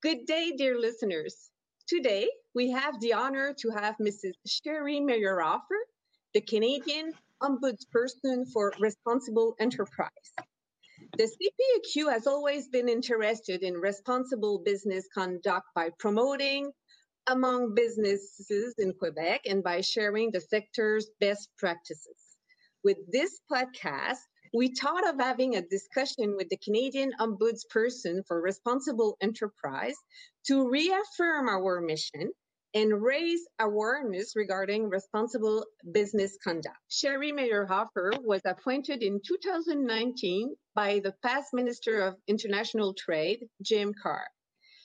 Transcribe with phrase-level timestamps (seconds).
[0.00, 1.50] Good day, dear listeners.
[1.88, 4.34] Today, we have the honor to have Mrs.
[4.46, 5.80] Sheri Meyerhoffer,
[6.34, 7.12] the Canadian
[7.42, 10.30] Ombudsperson for Responsible Enterprise.
[11.16, 16.70] The CPAQ has always been interested in responsible business conduct by promoting
[17.26, 22.36] among businesses in Quebec and by sharing the sector's best practices.
[22.84, 24.22] With this podcast,
[24.54, 29.96] we thought of having a discussion with the Canadian Ombudsperson for Responsible Enterprise
[30.46, 32.30] to reaffirm our mission
[32.74, 36.76] and raise awareness regarding responsible business conduct.
[36.90, 44.26] Sheri Meyerhoffer was appointed in 2019 by the past Minister of International Trade, Jim Carr.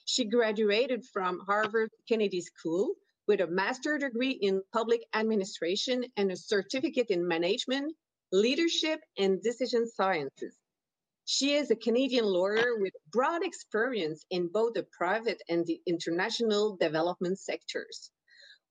[0.05, 2.93] She graduated from Harvard Kennedy School
[3.27, 7.93] with a master's degree in public administration and a certificate in management
[8.34, 10.55] leadership, and decision sciences.
[11.26, 16.76] She is a Canadian lawyer with broad experience in both the private and the international
[16.82, 18.12] development sectors.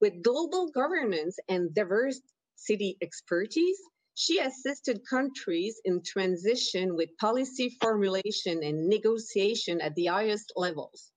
[0.00, 3.78] With global governance and diversity expertise,
[4.14, 11.12] she assisted countries in transition with policy formulation and negotiation at the highest levels.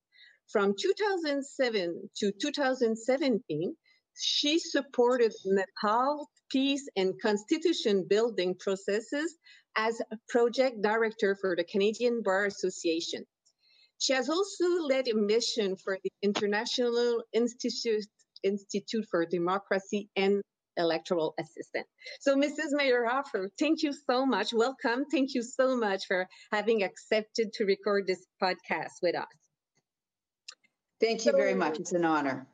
[0.52, 3.76] From 2007 to 2017,
[4.18, 9.36] she supported Nepal's peace and constitution building processes
[9.76, 13.24] as a project director for the Canadian Bar Association.
[13.98, 18.06] She has also led a mission for the International Institute,
[18.42, 20.42] Institute for Democracy and
[20.76, 21.88] Electoral Assistance.
[22.20, 22.72] So, Mrs.
[22.78, 24.52] Meyerhoffer, thank you so much.
[24.52, 25.06] Welcome.
[25.10, 29.26] Thank you so much for having accepted to record this podcast with us.
[31.00, 31.80] Thank you so, very much.
[31.80, 32.46] It's an honor.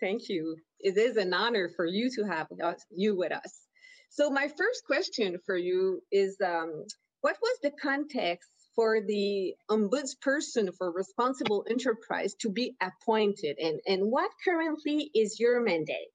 [0.00, 3.60] Thank you it is an honor for you to have us, you with us.
[4.08, 6.84] So my first question for you is, um,
[7.20, 14.10] what was the context for the ombudsperson for responsible enterprise to be appointed and, and
[14.10, 16.08] what currently is your mandate?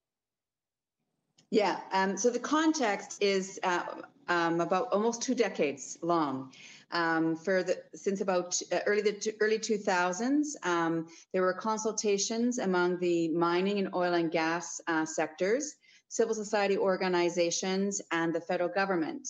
[1.52, 3.84] Yeah, um, so the context is uh,
[4.28, 6.52] um, about almost two decades long
[6.92, 10.56] um, for the since about uh, early the early 2000s.
[10.64, 15.76] Um, there were consultations among the mining and oil and gas uh, sectors,
[16.08, 19.28] civil society organizations, and the federal government.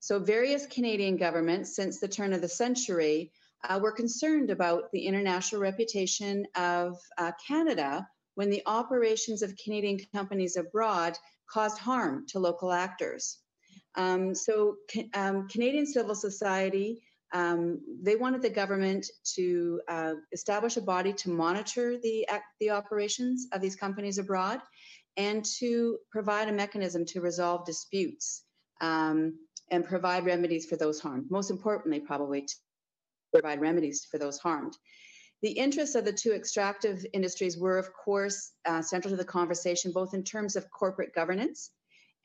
[0.00, 3.32] So various Canadian governments since the turn of the century
[3.68, 9.98] uh, were concerned about the international reputation of uh, Canada when the operations of Canadian
[10.14, 11.18] companies abroad
[11.50, 13.38] caused harm to local actors.
[13.96, 14.76] Um, so
[15.14, 17.02] um, Canadian civil society,
[17.32, 22.26] um, they wanted the government to uh, establish a body to monitor the,
[22.60, 24.60] the operations of these companies abroad
[25.16, 28.44] and to provide a mechanism to resolve disputes
[28.80, 29.34] um,
[29.70, 31.26] and provide remedies for those harmed.
[31.30, 32.54] Most importantly, probably to
[33.32, 34.76] provide remedies for those harmed.
[35.42, 39.92] The interests of the two extractive industries were, of course, uh, central to the conversation,
[39.92, 41.70] both in terms of corporate governance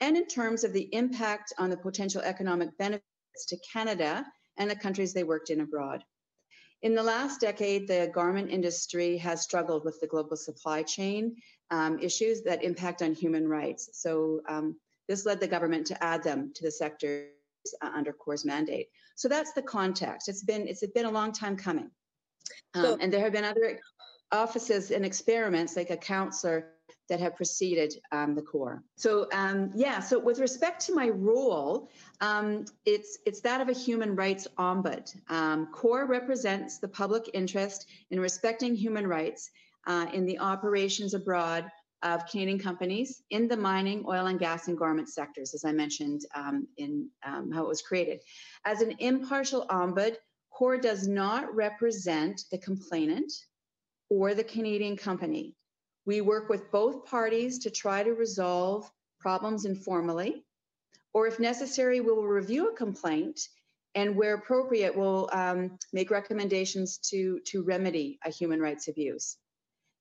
[0.01, 4.25] and in terms of the impact on the potential economic benefits to Canada
[4.57, 6.03] and the countries they worked in abroad.
[6.81, 11.35] In the last decade, the garment industry has struggled with the global supply chain
[11.69, 13.89] um, issues that impact on human rights.
[13.93, 14.75] So um,
[15.07, 17.27] this led the government to add them to the sector
[17.81, 18.87] uh, under CORE's mandate.
[19.15, 20.27] So that's the context.
[20.27, 21.91] It's been it's been a long time coming,
[22.73, 23.79] um, so, and there have been other
[24.31, 26.69] offices and experiments like a counselor
[27.09, 28.83] that have preceded um, the core.
[28.95, 31.89] So um, yeah, so with respect to my role,
[32.21, 35.15] um, it's it's that of a human rights ombud.
[35.29, 39.49] Um, core represents the public interest in respecting human rights
[39.87, 41.65] uh, in the operations abroad
[42.03, 46.21] of Canadian companies in the mining, oil and gas, and garment sectors, as I mentioned
[46.33, 48.21] um, in um, how it was created.
[48.65, 50.15] As an impartial ombud,
[50.51, 53.31] core does not represent the complainant
[54.09, 55.55] or the Canadian company.
[56.05, 58.89] We work with both parties to try to resolve
[59.19, 60.43] problems informally,
[61.13, 63.39] or if necessary, we will review a complaint
[63.93, 69.37] and where appropriate, we'll um, make recommendations to, to remedy a human rights abuse.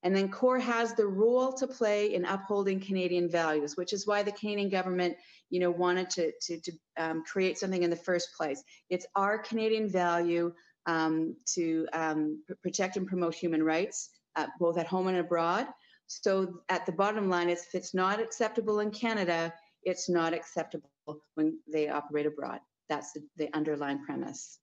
[0.02, 4.22] And then CORE has the role to play in upholding Canadian values, which is why
[4.22, 5.16] the Canadian government,
[5.50, 8.62] you know, wanted to, to, to um, create something in the first place.
[8.88, 10.54] It's our Canadian value
[10.86, 15.66] um, to um, protect and promote human rights, uh, both at home and abroad.
[16.10, 19.54] So at the bottom line, is if it's not acceptable in Canada,
[19.84, 20.90] it's not acceptable
[21.36, 22.58] when they operate abroad.
[22.88, 24.58] That's the, the underlying premise.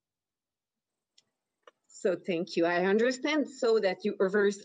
[1.87, 2.65] So thank you.
[2.65, 4.15] I understand so that you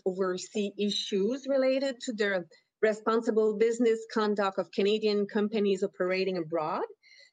[0.05, 2.45] oversee issues related to the
[2.81, 6.83] responsible business conduct of Canadian companies operating abroad.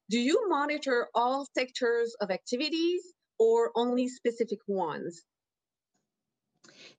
[0.09, 3.03] Do you monitor all sectors of activities
[3.41, 5.23] or only specific ones?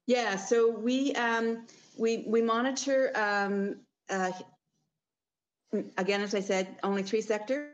[0.05, 1.65] Yeah, so we um,
[1.97, 3.77] we we monitor um,
[4.09, 4.31] uh,
[5.97, 7.69] again, as I said, only three sectors: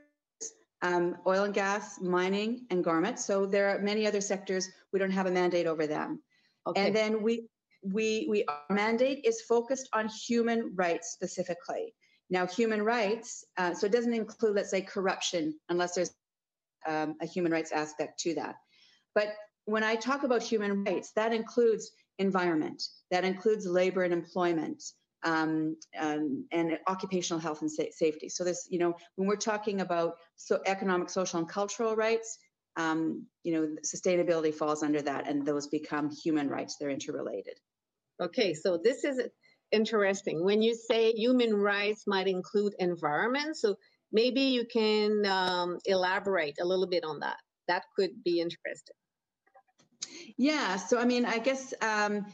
[0.81, 3.19] um, oil and gas, mining, and garment.
[3.19, 6.21] So there are many other sectors we don't have a mandate over them.
[6.67, 6.87] Okay.
[6.87, 7.47] And then we
[7.83, 11.93] we we our mandate is focused on human rights specifically.
[12.29, 16.13] Now, human rights, uh, so it doesn't include, let's say, corruption, unless there's
[16.85, 18.55] um, a human rights aspect to that.
[19.15, 19.29] But
[19.63, 24.83] when I talk about human rights, that includes environment, that includes labor and employment,
[25.23, 28.29] um, um, and occupational health and sa- safety.
[28.29, 32.37] So this, you know, when we're talking about so economic, social, and cultural rights,
[32.77, 36.75] um, you know, sustainability falls under that, and those become human rights.
[36.79, 37.59] They're interrelated.
[38.21, 39.21] Okay, so this is
[39.71, 40.43] interesting.
[40.43, 43.75] When you say human rights might include environment, so
[44.11, 47.37] maybe you can um, elaborate a little bit on that.
[47.67, 48.95] That could be interesting.
[50.37, 52.25] Yeah, so I mean, I guess um,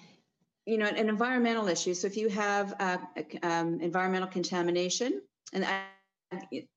[0.65, 1.94] you know, an, an, environmental issue.
[1.94, 2.98] So if you have uh,
[3.44, 5.21] um, environmental contamination,
[5.54, 5.83] and I,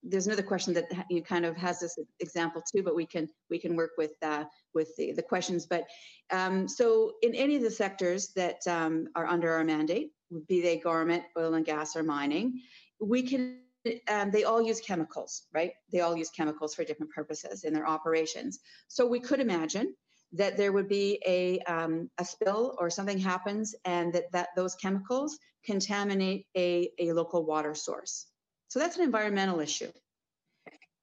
[0.02, 3.58] there's another question that you kind of has this example too, but we can we
[3.58, 4.44] can work with uh,
[4.74, 5.66] with the, the questions.
[5.66, 5.84] But
[6.30, 10.10] um, so in any of the sectors that um, are under our mandate,
[10.48, 12.60] be they garment, oil and gas, or mining,
[13.00, 13.60] we can.
[14.08, 15.70] Um, they all use chemicals, right?
[15.92, 18.58] They all use chemicals for different purposes in their operations.
[18.88, 19.94] So we could imagine
[20.32, 24.74] that there would be a, um, a spill or something happens and that, that those
[24.74, 28.26] chemicals contaminate a, a local water source.
[28.68, 29.90] So that's an environmental issue.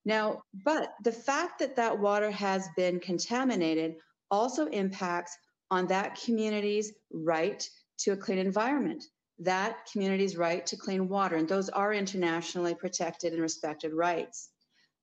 [0.05, 3.95] Now, but the fact that that water has been contaminated
[4.29, 5.37] also impacts
[5.71, 7.67] on that community's right
[7.99, 9.03] to a clean environment,
[9.39, 11.37] that community's right to clean water.
[11.37, 14.49] And those are internationally protected and respected rights.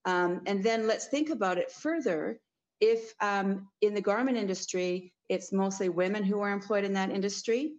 [0.04, 2.40] Um, and then let's think about it further.
[2.80, 7.74] If um, in the garment industry, it's mostly women who are employed in that industry,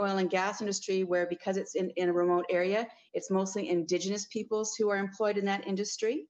[0.00, 4.26] oil and gas industry, where because it's in, in a remote area, it's mostly indigenous
[4.26, 6.28] peoples who are employed in that industry.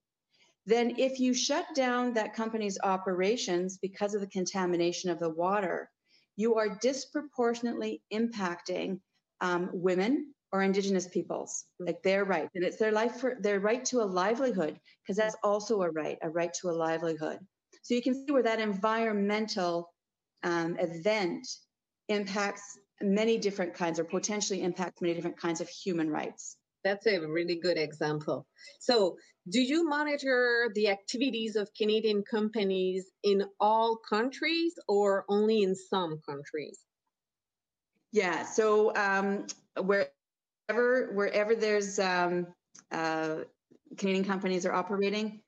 [0.64, 5.90] Then, if you shut down that company's operations because of the contamination of the water,
[6.36, 9.00] you are disproportionately impacting
[9.40, 13.84] um, women or indigenous peoples like their right and it's their life for their right
[13.86, 17.38] to a livelihood because that's also a right a right to a livelihood
[17.82, 19.92] so you can see where that environmental
[20.44, 21.46] um, event
[22.08, 26.56] impacts many different kinds or potentially impacts many different kinds of human rights.
[26.84, 28.46] That's a really good example.
[28.80, 29.16] So
[29.48, 36.20] do you monitor the activities of canadian companies in all countries or only in some
[36.24, 36.78] countries?
[38.12, 39.46] Yeah so um,
[39.76, 42.46] wherever wherever there's um,
[42.92, 43.38] uh,
[43.96, 45.40] canadian companies are operating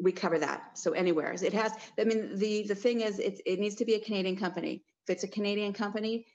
[0.00, 0.78] we cover that.
[0.78, 1.32] So anywhere.
[1.32, 4.36] It has i mean the the thing is it, it needs to be a canadian
[4.36, 4.82] company.
[5.06, 6.26] If it's a canadian company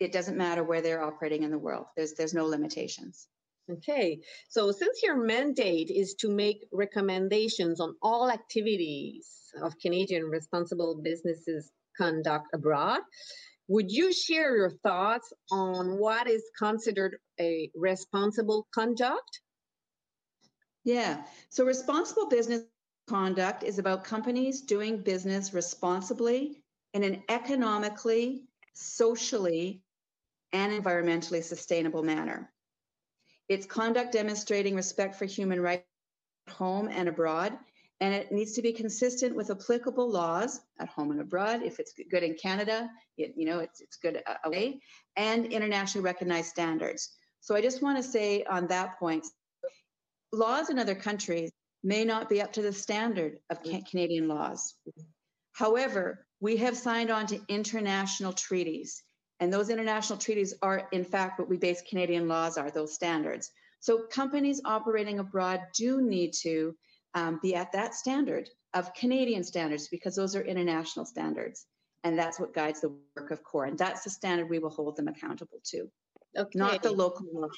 [0.00, 1.86] it doesn't matter where they're operating in the world.
[1.96, 3.28] There's there's no limitations.
[3.70, 4.20] Okay.
[4.48, 9.28] So since your mandate is to make recommendations on all activities
[9.62, 13.02] of canadian responsible businesses conduct abroad
[13.68, 19.40] would you share your thoughts on what is considered a responsible conduct?
[20.84, 21.22] Yeah.
[21.48, 22.62] So responsible business
[23.08, 26.62] conduct is about companies doing business responsibly
[26.94, 28.44] in an economically,
[28.74, 29.82] socially,
[30.52, 32.50] and environmentally sustainable manner.
[33.48, 35.84] It's conduct demonstrating respect for human rights
[36.46, 37.58] at home and abroad,
[38.00, 41.62] and it needs to be consistent with applicable laws at home and abroad.
[41.62, 44.80] If it's good in Canada, it, you know, it's, it's good uh, away,
[45.16, 47.10] and internationally recognized standards.
[47.40, 49.26] So I just want to say on that point,
[50.32, 51.50] laws in other countries
[51.82, 54.74] may not be up to the standard of Canadian laws.
[55.52, 59.02] However, we have signed on to international treaties,
[59.40, 63.50] and those international treaties are, in fact, what we base Canadian laws are, those standards.
[63.80, 66.74] So companies operating abroad do need to
[67.14, 71.66] um, be at that standard of Canadian standards because those are international standards.
[72.04, 73.66] And that's what guides the work of CORE.
[73.66, 75.88] And that's the standard we will hold them accountable to,
[76.36, 76.58] okay.
[76.58, 77.48] not the local law.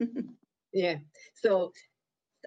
[0.72, 0.96] yeah.
[1.34, 1.72] So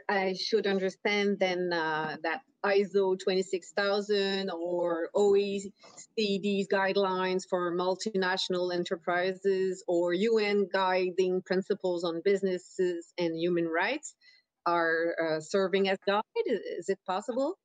[0.10, 10.14] I should understand then uh, that ISO 26000 or OECD's guidelines for multinational enterprises or
[10.14, 14.16] UN guiding principles on businesses and human rights
[14.66, 16.24] are uh, serving as guide.
[16.46, 17.58] Is it possible?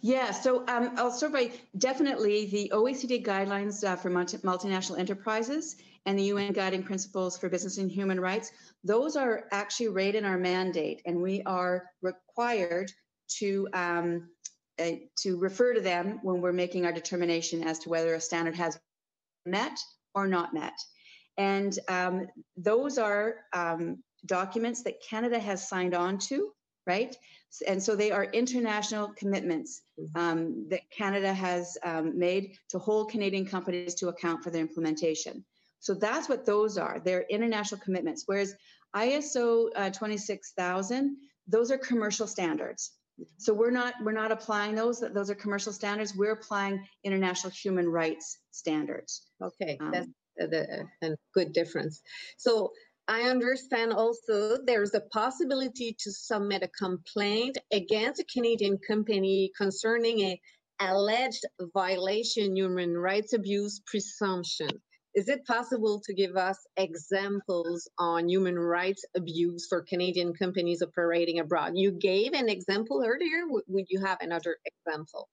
[0.00, 5.76] Yeah, so um, I'll start by definitely the OECD guidelines uh, for multi- multinational enterprises
[6.06, 8.52] and the UN guiding principles for business and human rights.
[8.84, 12.90] Those are actually right in our mandate, and we are required
[13.38, 14.28] to um,
[14.78, 18.54] uh, to refer to them when we're making our determination as to whether a standard
[18.54, 18.78] has
[19.44, 19.78] met
[20.14, 20.74] or not met.
[21.38, 26.52] And um, those are um, documents that Canada has signed on to,
[26.86, 27.16] right?
[27.66, 30.18] And so they are international commitments mm-hmm.
[30.18, 35.44] um, that Canada has um, made to hold Canadian companies to account for their implementation.
[35.86, 37.00] So that's what those are.
[37.04, 38.24] They're international commitments.
[38.26, 38.56] Whereas
[38.96, 41.16] ISO uh, 26000,
[41.46, 42.90] those are commercial standards.
[43.38, 44.98] So we're not we're not applying those.
[44.98, 46.16] Those are commercial standards.
[46.16, 49.28] We're applying international human rights standards.
[49.40, 50.08] Okay, um, that's
[50.40, 52.02] a, a good difference.
[52.36, 52.72] So
[53.06, 60.20] I understand also there's a possibility to submit a complaint against a Canadian company concerning
[60.22, 60.40] a
[60.80, 64.82] alleged violation human rights abuse presumption.
[65.16, 71.38] Is it possible to give us examples on human rights abuse for Canadian companies operating
[71.38, 71.72] abroad?
[71.74, 73.46] You gave an example earlier.
[73.66, 75.30] Would you have another example?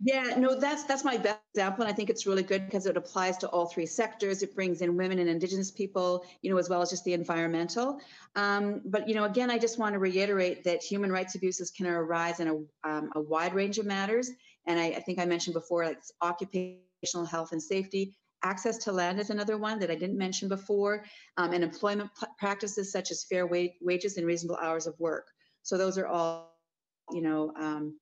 [0.00, 2.96] Yeah, no, that's that's my best example, and I think it's really good because it
[2.96, 4.42] applies to all three sectors.
[4.42, 8.00] It brings in women and Indigenous people, you know, as well as just the environmental.
[8.36, 11.86] Um, but you know, again, I just want to reiterate that human rights abuses can
[11.86, 14.30] arise in a, um, a wide range of matters,
[14.66, 19.18] and I, I think I mentioned before, like occupational health and safety, Access to land
[19.18, 21.04] is another one that I didn't mention before,
[21.38, 25.26] um, and employment practices such as fair wa- wages and reasonable hours of work.
[25.62, 26.54] So those are all,
[27.10, 27.98] you know, um,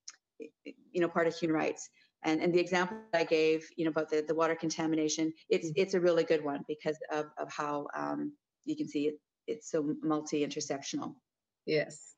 [0.95, 1.89] you know, part of human rights.
[2.25, 5.83] And, and the example I gave, you know, about the, the water contamination, it's mm-hmm.
[5.83, 8.33] it's a really good one because of, of how um,
[8.65, 9.15] you can see it,
[9.47, 11.15] it's so multi-intersectional.
[11.67, 12.15] Yes.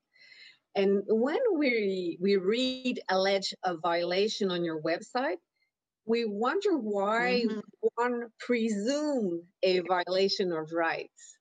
[0.74, 5.36] And when we we read alleged a violation on your website,
[6.06, 7.60] we wonder why mm-hmm.
[7.94, 11.36] one presume a violation of rights.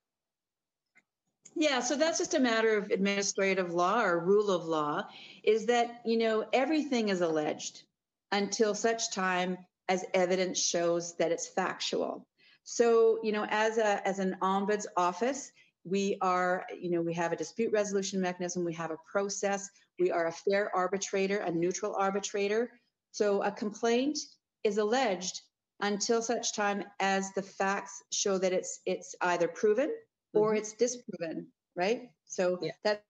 [1.55, 5.03] Yeah, so that's just a matter of administrative law or rule of law,
[5.43, 7.83] is that, you know, everything is alleged
[8.31, 12.25] until such time as evidence shows that it's factual.
[12.63, 15.51] So, you know, as a as an ombuds office,
[15.83, 20.09] we are, you know, we have a dispute resolution mechanism, we have a process, we
[20.11, 22.71] are a fair arbitrator, a neutral arbitrator.
[23.11, 24.17] So a complaint
[24.63, 25.41] is alleged
[25.81, 29.91] until such time as the facts show that it's it's either proven
[30.33, 30.57] or mm-hmm.
[30.57, 32.09] it's disproven, right?
[32.25, 32.71] So yeah.
[32.83, 33.01] that's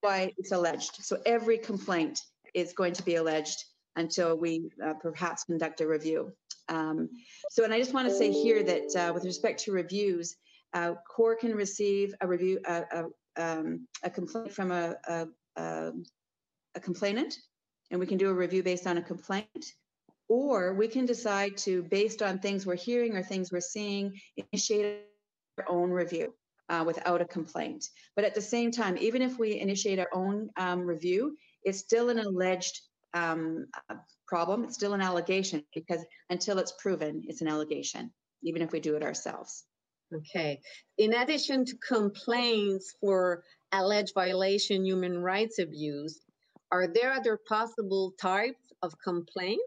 [0.00, 0.96] why it's alleged.
[1.02, 2.20] So every complaint
[2.54, 3.64] is going to be alleged
[3.96, 6.32] until we uh, perhaps conduct a review.
[6.68, 7.08] Um,
[7.50, 10.36] so, and I just want to say here that uh, with respect to reviews,
[10.72, 13.04] uh, CORE can receive a review, a, a,
[13.36, 17.34] um, a complaint from a, a, a complainant,
[17.90, 19.74] and we can do a review based on a complaint.
[20.28, 24.18] Or we can decide to, based on things we're hearing or things we're seeing,
[24.52, 25.04] initiate
[25.58, 26.34] our own review
[26.68, 27.86] uh, without a complaint.
[28.16, 32.10] But at the same time, even if we initiate our own um, review, it's still
[32.10, 32.80] an alleged
[33.12, 34.64] um, uh, problem.
[34.64, 38.10] It's still an allegation because until it's proven, it's an allegation,
[38.42, 39.64] even if we do it ourselves.
[40.14, 40.60] Okay.
[40.98, 46.20] In addition to complaints for alleged violation human rights abuse,
[46.70, 49.64] are there other possible types of complaints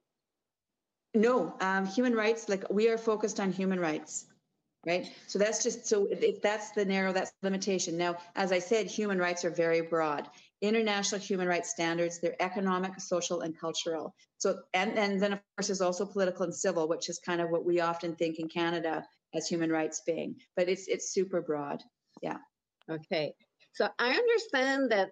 [1.21, 4.25] no, um, human rights, like we are focused on human rights,
[4.85, 5.09] right?
[5.27, 7.97] So that's just, so if that's the narrow, that's the limitation.
[7.97, 10.29] Now, as I said, human rights are very broad.
[10.61, 14.13] International human rights standards, they're economic, social, and cultural.
[14.37, 17.49] So, and, and then of course there's also political and civil, which is kind of
[17.49, 19.05] what we often think in Canada
[19.35, 21.83] as human rights being, but it's, it's super broad.
[22.21, 22.37] Yeah.
[22.89, 23.33] Okay.
[23.73, 25.11] So I understand that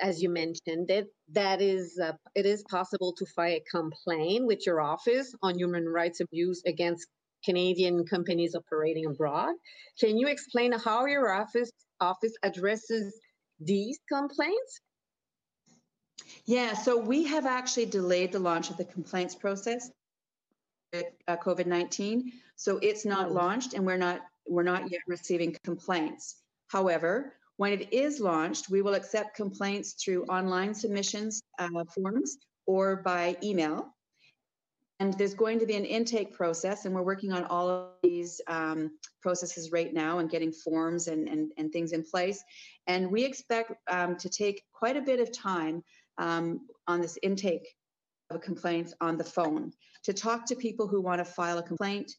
[0.00, 4.66] as you mentioned, it that is uh, it is possible to file a complaint with
[4.66, 7.06] your office on human rights abuse against
[7.44, 9.54] Canadian companies operating abroad.
[9.98, 11.70] Can you explain how your office
[12.00, 13.18] office addresses
[13.60, 14.80] these complaints?
[16.44, 19.90] Yeah, so we have actually delayed the launch of the complaints process
[20.92, 22.24] with uh, COVID-19.
[22.56, 23.34] So it's not mm.
[23.34, 26.36] launched and we're not we're not yet receiving complaints.
[26.68, 32.96] However, when it is launched, we will accept complaints through online submissions uh, forms or
[32.96, 33.94] by email.
[34.98, 38.40] And there's going to be an intake process, and we're working on all of these
[38.48, 38.90] um,
[39.20, 42.42] processes right now and getting forms and, and, and things in place.
[42.88, 45.84] And we expect um, to take quite a bit of time
[46.18, 47.76] um, on this intake
[48.30, 52.10] of complaints on the phone to talk to people who want to file a complaint,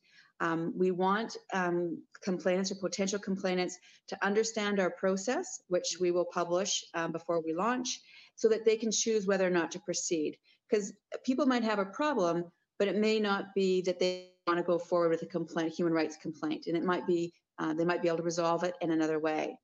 [0.43, 3.77] um, we want um, complainants or potential complainants
[4.09, 8.01] to understand our process, which we will publish um, before we launch,
[8.35, 10.37] so that they can choose whether or not to proceed.
[10.69, 10.91] Because
[11.25, 12.43] people might have a problem,
[12.77, 15.93] but it may not be that they want to go forward with a complaint, human
[15.93, 18.91] rights complaint, and it might be uh, they might be able to resolve it in
[18.91, 19.55] another way.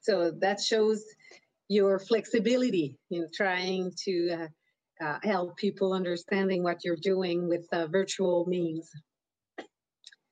[0.00, 1.02] So that shows
[1.68, 7.86] your flexibility in trying to uh, uh, help people understanding what you're doing with uh,
[7.88, 8.88] virtual means.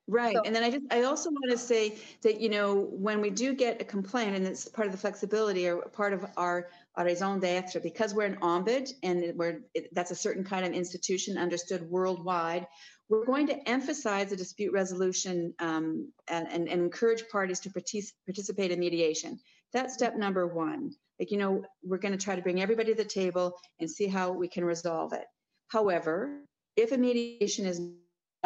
[0.09, 0.35] Right.
[0.35, 3.31] So, and then I just I also want to say that you know when we
[3.31, 7.05] do get a complaint and it's part of the flexibility or part of our, our
[7.05, 11.39] raison d'etre because we're an ombud and we're it, that's a certain kind of institution
[11.39, 12.67] understood worldwide
[13.13, 18.13] we're going to emphasize the dispute resolution um, and, and, and, encourage parties to partic-
[18.27, 19.39] participate in mediation.
[19.75, 20.93] That's step number one.
[21.21, 24.07] Like, you know, we're going to try to bring everybody to the table and see
[24.07, 25.25] how we can resolve it.
[25.69, 26.41] However,
[26.75, 27.83] if a mediation is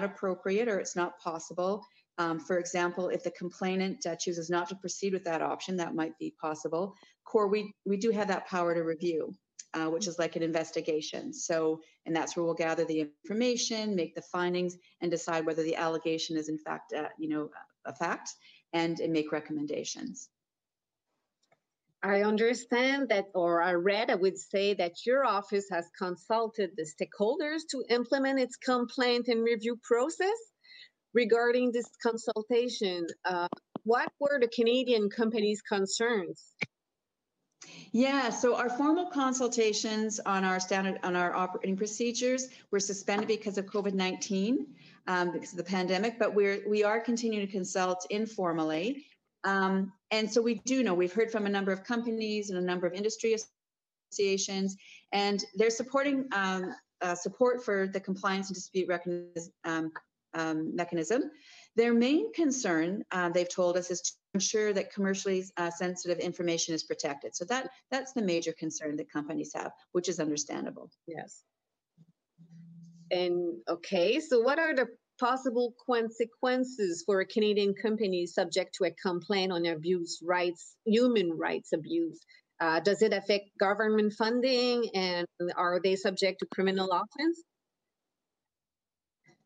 [0.05, 1.85] appropriate or it's not possible,
[2.19, 5.95] um, for example, if the complainant uh, chooses not to proceed with that option, that
[5.95, 6.95] might be possible.
[7.25, 9.35] CORE, we, we do have that power to review
[9.77, 11.33] uh, which is like an investigation.
[11.33, 15.77] So, and that's where we'll gather the information, make the findings, and decide whether the
[15.77, 17.51] allegation is in fact, uh, you know,
[17.85, 18.31] a fact,
[18.73, 20.31] and, and make recommendations.
[22.03, 26.85] I understand that, or I read, I would say that your office has consulted the
[26.85, 30.39] stakeholders to implement its complaint and review process.
[31.15, 33.49] Regarding this consultation, uh,
[33.85, 36.53] what were the Canadian companies' concerns?
[37.93, 43.57] Yeah, so our formal consultations on our standard on our operating procedures were suspended because
[43.57, 44.67] of COVID nineteen,
[45.07, 46.19] um, because of the pandemic.
[46.19, 49.07] But we're we are continuing to consult informally,
[49.45, 52.63] um, and so we do know we've heard from a number of companies and a
[52.63, 53.37] number of industry
[54.13, 54.77] associations,
[55.13, 58.89] and they're supporting um, uh, support for the compliance and dispute
[59.65, 59.93] um,
[60.35, 61.31] um, mechanism.
[61.75, 66.75] Their main concern, uh, they've told us, is to ensure that commercially uh, sensitive information
[66.75, 67.35] is protected.
[67.35, 70.91] So that that's the major concern that companies have, which is understandable.
[71.07, 71.43] Yes.
[73.11, 78.91] And okay, so what are the possible consequences for a Canadian company subject to a
[78.91, 82.21] complaint on abuse rights, human rights abuse?
[82.61, 87.43] Uh, does it affect government funding and are they subject to criminal offense?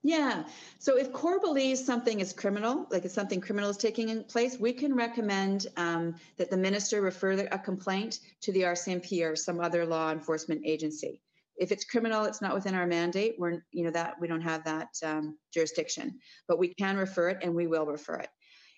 [0.02, 0.44] Yeah.
[0.78, 4.72] So if CORE believes something is criminal, like if something criminal is taking place, we
[4.72, 9.85] can recommend um, that the minister refer a complaint to the RCMP or some other
[9.85, 11.20] law enforcement agency.
[11.60, 13.36] If it's criminal, it's not within our mandate.
[13.38, 16.18] We're, you know, that we don't have that um, jurisdiction,
[16.48, 18.30] but we can refer it and we will refer it.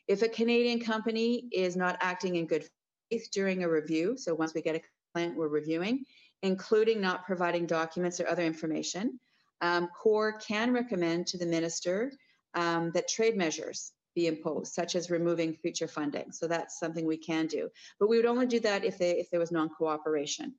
[0.09, 2.67] If a Canadian company is not acting in good
[3.09, 4.83] faith during a review, so once we get a
[5.15, 6.05] client we're reviewing,
[6.43, 9.21] including not providing documents or other information,
[9.61, 12.13] um, CORE can recommend to the minister
[12.55, 16.33] um, that trade measures be imposed, such as removing future funding.
[16.33, 17.69] So that's something we can do.
[17.99, 20.55] But we would only do that if they if there was non-cooperation.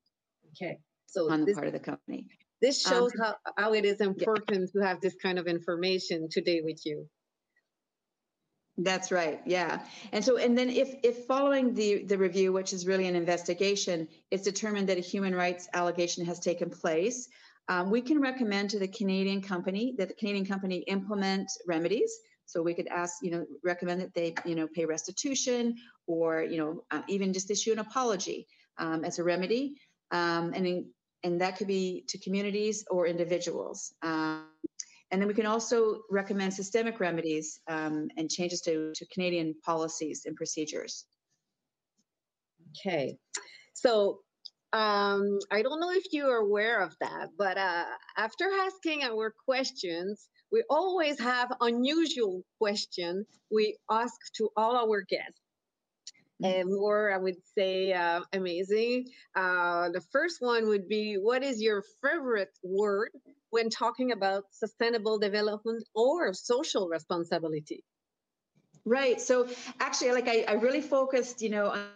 [0.51, 0.79] Okay.
[1.13, 2.27] So on the this, part of the company.
[2.61, 4.81] This um, shows um, how, how it is important yeah.
[4.81, 7.07] to have this kind of information today with you.
[8.77, 9.39] That's right.
[9.45, 9.85] Yeah.
[10.11, 14.07] And so and then if if following the the review which is really an investigation
[14.31, 17.29] it's determined that a human rights allegation has taken place
[17.69, 22.11] um, we can recommend to the Canadian company that the Canadian company implement remedies.
[22.45, 25.75] So we could ask, you know, recommend that they, you know, pay restitution
[26.07, 28.47] or, you know, uh, even just issue an apology
[28.77, 29.75] um, as a remedy.
[30.11, 30.89] Um, and in,
[31.23, 33.93] and that could be to communities or individuals.
[34.01, 34.45] Um,
[35.11, 40.23] and then we can also recommend systemic remedies um, and changes to, to Canadian policies
[40.25, 41.05] and procedures.
[42.71, 43.17] Okay.
[43.73, 44.21] So
[44.73, 47.85] um, I don't know if you are aware of that, but uh,
[48.17, 55.42] after asking our questions, we always have unusual questions we ask to all our guests.
[56.43, 56.59] Mm-hmm.
[56.59, 59.07] And more, I would say, uh, amazing.
[59.35, 63.09] Uh, the first one would be What is your favorite word
[63.49, 67.83] when talking about sustainable development or social responsibility?
[68.85, 69.21] Right.
[69.21, 69.47] So,
[69.79, 71.87] actually, like I, I really focused, you know, on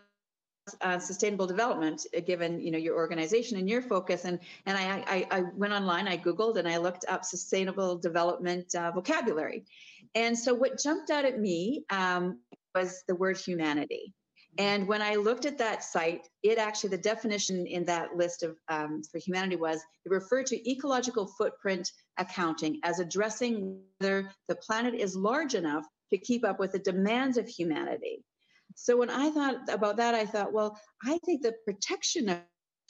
[0.81, 5.03] uh, sustainable development uh, given you know your organization and your focus and and I,
[5.07, 9.63] I, I went online i googled and i looked up sustainable development uh, vocabulary
[10.13, 12.39] and so what jumped out at me um,
[12.75, 14.13] was the word humanity
[14.57, 18.57] and when i looked at that site it actually the definition in that list of
[18.69, 24.93] um, for humanity was it referred to ecological footprint accounting as addressing whether the planet
[24.93, 28.23] is large enough to keep up with the demands of humanity
[28.77, 32.39] so when I thought about that, I thought, well, I think the protection of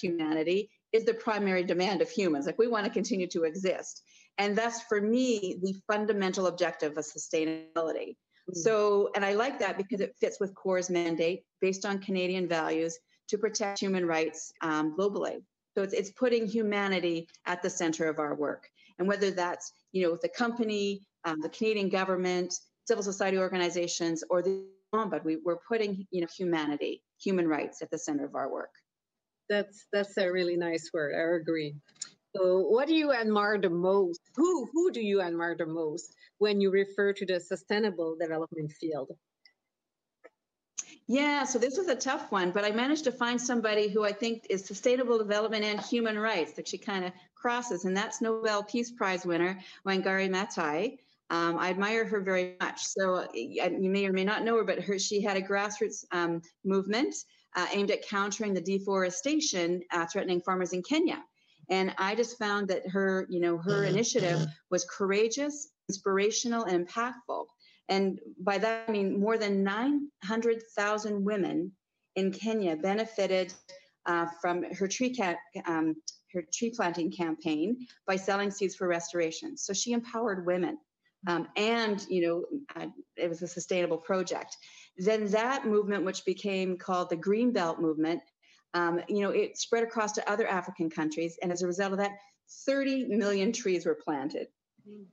[0.01, 2.45] humanity is the primary demand of humans.
[2.45, 4.03] Like we want to continue to exist.
[4.37, 8.17] And that's for me the fundamental objective of sustainability.
[8.49, 8.59] Mm-hmm.
[8.59, 12.97] So, and I like that because it fits with CORE's mandate based on Canadian values
[13.29, 15.41] to protect human rights um, globally.
[15.75, 18.67] So it's, it's putting humanity at the center of our work.
[18.99, 22.53] And whether that's, you know, the company, um, the Canadian government,
[22.87, 27.91] civil society organizations, or the but we, we're putting you know humanity human rights at
[27.91, 28.71] the center of our work
[29.49, 31.75] that's that's a really nice word i agree
[32.35, 34.21] So, what do you admire the most?
[34.35, 39.11] Who who do you admire the most when you refer to the sustainable development field?
[41.09, 44.11] Yeah, so this was a tough one, but I managed to find somebody who I
[44.11, 48.61] think is sustainable development and human rights that she kind of crosses, and that's Nobel
[48.63, 50.97] Peace Prize winner Wangari Maathai.
[51.29, 52.85] Um, I admire her very much.
[52.85, 56.41] So you may or may not know her, but her, she had a grassroots um,
[56.65, 57.15] movement
[57.55, 61.23] uh, aimed at countering the deforestation uh, threatening farmers in Kenya.
[61.69, 67.45] And I just found that her, you know, her initiative was courageous, inspirational, and impactful.
[67.89, 71.71] And by that, I mean more than 900,000 women
[72.15, 73.53] in Kenya benefited
[74.05, 75.95] uh, from her tree, ca- um,
[76.33, 79.57] her tree planting campaign by selling seeds for restoration.
[79.57, 80.77] So she empowered women.
[81.27, 84.55] Um, and you know uh, it was a sustainable project
[84.97, 88.21] then that movement which became called the green belt movement
[88.77, 91.97] um, you know it spread across to other african countries and as a result of
[91.97, 92.11] that
[92.65, 94.47] 30 million trees were planted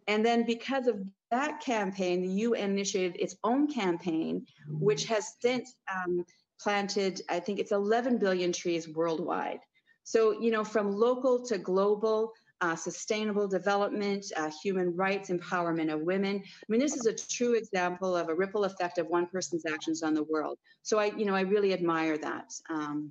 [0.07, 5.75] and then because of that campaign, the UN initiated its own campaign, which has since
[5.93, 6.25] um,
[6.61, 9.61] planted, I think it's 11 billion trees worldwide.
[10.05, 16.03] So, you know, from local to global, uh, sustainable development, uh, human rights, empowerment of
[16.03, 16.43] women.
[16.45, 20.03] I mean, this is a true example of a ripple effect of one person's actions
[20.03, 20.59] on the world.
[20.83, 22.53] So I, you know, I really admire that.
[22.71, 23.11] Um,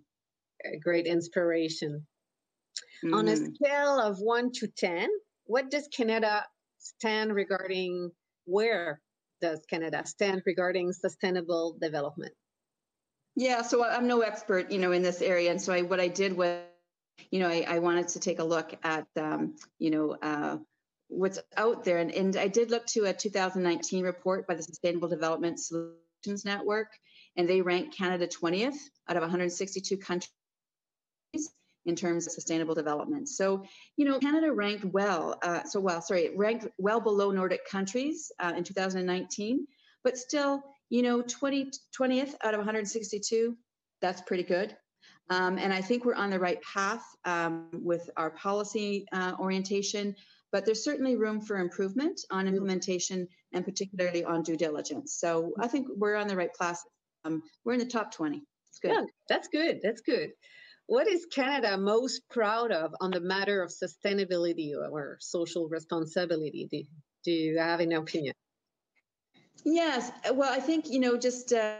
[0.65, 2.05] a great inspiration.
[3.03, 3.13] Mm-hmm.
[3.13, 3.53] On a mm-hmm.
[3.53, 5.09] scale of one to 10,
[5.45, 6.45] what does Canada
[6.79, 8.11] stand regarding
[8.45, 9.01] where
[9.41, 12.33] does Canada stand regarding sustainable development?
[13.35, 16.07] Yeah, so I'm no expert, you know, in this area, and so I, what I
[16.07, 16.61] did was,
[17.31, 20.57] you know, I, I wanted to take a look at, um, you know, uh,
[21.07, 25.09] what's out there, and, and I did look to a 2019 report by the Sustainable
[25.09, 26.89] Development Solutions Network,
[27.35, 28.77] and they ranked Canada 20th
[29.09, 30.29] out of 162 countries
[31.85, 33.27] in terms of sustainable development.
[33.27, 33.63] So,
[33.97, 38.31] you know, Canada ranked well, uh, so well, sorry, it ranked well below Nordic countries
[38.39, 39.67] uh, in 2019,
[40.03, 43.57] but still, you know, 20, 20th out of 162,
[44.01, 44.75] that's pretty good.
[45.29, 50.15] Um, and I think we're on the right path um, with our policy uh, orientation,
[50.51, 55.17] but there's certainly room for improvement on implementation and particularly on due diligence.
[55.19, 56.81] So I think we're on the right path.
[57.25, 58.43] Um, we're in the top 20.
[58.69, 58.91] It's good.
[58.91, 59.79] Yeah, that's good.
[59.81, 60.31] That's good.
[60.93, 66.67] What is Canada most proud of on the matter of sustainability or social responsibility?
[66.69, 66.83] Do,
[67.25, 68.35] do you have an opinion?
[69.65, 70.11] Yes.
[70.31, 71.77] Well, I think, you know, just uh,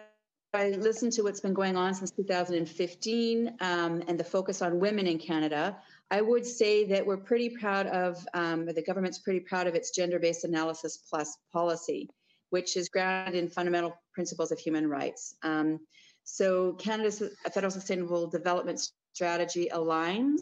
[0.55, 5.05] I listened to what's been going on since 2015 um, and the focus on women
[5.05, 5.77] in Canada.
[6.09, 9.91] I would say that we're pretty proud of, um, the government's pretty proud of its
[9.91, 12.09] gender based analysis plus policy,
[12.49, 15.35] which is grounded in fundamental principles of human rights.
[15.43, 15.81] Um,
[16.23, 17.21] so Canada's
[17.53, 18.79] Federal Sustainable Development
[19.13, 20.39] Strategy aligns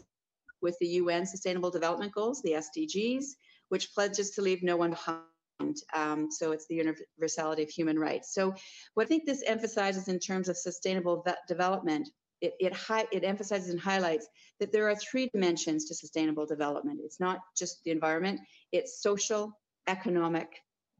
[0.62, 3.24] with the UN Sustainable Development Goals, the SDGs,
[3.68, 5.76] which pledges to leave no one behind.
[5.94, 8.34] Um, so it's the universality of human rights.
[8.34, 8.54] So
[8.94, 12.08] what I think this emphasizes in terms of sustainable development,
[12.40, 14.26] it, it, hi- it emphasizes and highlights
[14.58, 17.00] that there are three dimensions to sustainable development.
[17.04, 18.40] It's not just the environment,
[18.72, 20.48] it's social, economic,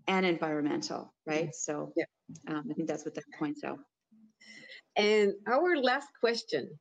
[0.07, 1.47] and environmental, right?
[1.47, 1.51] Mm-hmm.
[1.53, 2.05] So yeah.
[2.49, 3.79] um, I think that's what that points out.
[4.97, 6.79] And our last question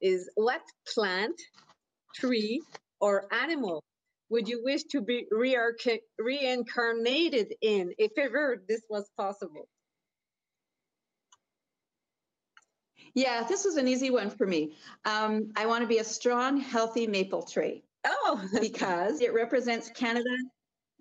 [0.00, 0.62] is what
[0.94, 1.40] plant,
[2.14, 2.62] tree,
[3.00, 3.82] or animal
[4.30, 5.26] would you wish to be
[6.18, 9.68] reincarnated in if ever this was possible?
[13.14, 14.76] Yeah, this was an easy one for me.
[15.04, 17.82] Um, I want to be a strong, healthy maple tree.
[18.06, 20.30] Oh, because it represents Canada.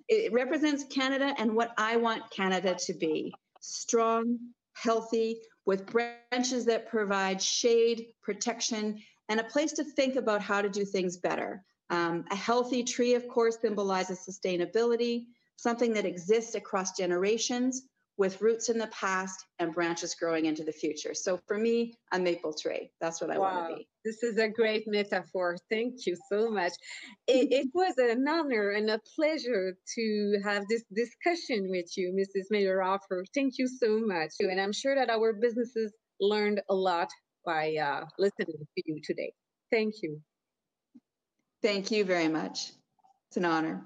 [0.08, 3.32] It represents Canada and what I want Canada to be
[3.62, 4.40] strong,
[4.74, 10.68] healthy, with branches that provide shade, protection, and a place to think about how to
[10.68, 11.64] do things better.
[11.92, 15.28] Um, a healthy tree, of course, symbolizes sustainability,
[15.58, 17.84] something that exists across generations
[18.20, 21.14] with roots in the past and branches growing into the future.
[21.14, 22.92] So for me, a maple tree.
[23.00, 23.56] That's what I wow.
[23.56, 23.88] want to be.
[24.04, 25.58] This is a great metaphor.
[25.72, 26.74] Thank you so much.
[27.28, 32.54] It, it, was an honor and a pleasure to have this discussion with you, Mrs.
[32.54, 33.24] Meyerhoffer.
[33.34, 34.32] Thank you so much.
[34.42, 37.08] And I'm sure that our businesses learned a lot
[37.46, 39.32] by uh, listening to you today.
[39.72, 40.20] Thank you.
[41.62, 42.74] Thank you very much.
[43.30, 43.86] It's an honor.